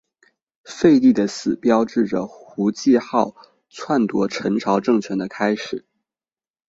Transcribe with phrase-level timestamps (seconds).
[0.63, 3.35] 废帝的死标志着胡季牦
[3.69, 5.85] 篡夺陈朝政权的开始。